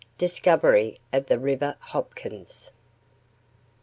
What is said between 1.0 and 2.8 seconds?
OF THE RIVER HOPKINS.